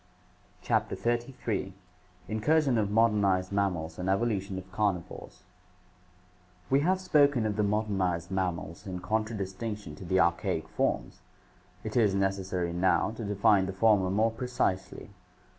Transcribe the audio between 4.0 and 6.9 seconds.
Evolution of Carnivores We